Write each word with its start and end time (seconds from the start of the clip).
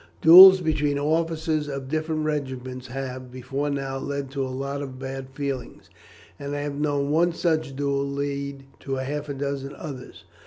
Duels 0.19 0.61
between 0.61 0.97
officers 0.97 1.67
of 1.69 1.87
different 1.87 2.25
regiments 2.25 2.87
have, 2.87 3.31
before 3.31 3.69
now, 3.69 3.99
led 3.99 4.31
to 4.31 4.43
a 4.43 4.49
lot 4.49 4.81
of 4.81 4.97
bad 4.97 5.27
feeling, 5.35 5.79
and 6.39 6.55
I 6.55 6.61
have 6.61 6.73
known 6.73 7.11
one 7.11 7.33
such 7.33 7.75
duel 7.75 8.03
lead 8.03 8.63
to 8.79 8.95
half 8.95 9.29
a 9.29 9.35
dozen 9.35 9.75
others. 9.75 10.25